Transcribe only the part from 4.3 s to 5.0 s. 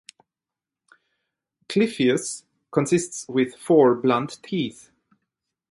teeth.